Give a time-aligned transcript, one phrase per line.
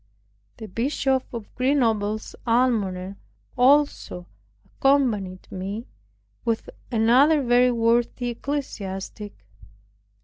[0.57, 3.17] The Bishop of Grenoble's Almoner
[3.55, 4.25] also
[4.65, 5.85] accompanied me,
[6.43, 9.45] with another very worthy ecclesiastic.